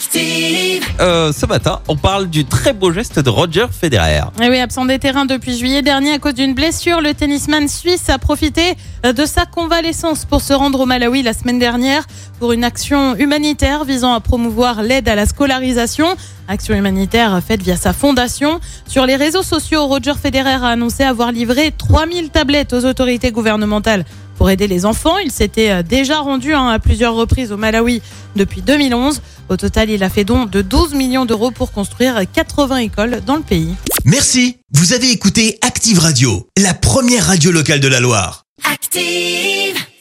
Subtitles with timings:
[0.00, 0.82] Active.
[0.98, 4.22] Euh, ce matin, on parle du très beau geste de Roger Federer.
[4.40, 8.08] Et oui, absent des terrains depuis juillet dernier à cause d'une blessure, le tennisman suisse
[8.08, 8.62] a profité
[9.04, 12.06] euh, de sa convalescence pour se rendre au Malawi la semaine dernière
[12.38, 16.06] pour une action humanitaire visant à promouvoir l'aide à la scolarisation.
[16.48, 18.58] Action humanitaire faite via sa fondation.
[18.86, 24.06] Sur les réseaux sociaux, Roger Federer a annoncé avoir livré 3000 tablettes aux autorités gouvernementales
[24.40, 25.18] pour aider les enfants.
[25.18, 28.00] Il s'était euh, déjà rendu hein, à plusieurs reprises au Malawi
[28.36, 29.20] depuis 2011.
[29.50, 33.36] Au total, il a fait don de 12 millions d'euros pour construire 80 écoles dans
[33.36, 33.74] le pays.
[34.04, 38.44] Merci, vous avez écouté Active Radio, la première radio locale de la Loire.
[38.64, 39.59] Active.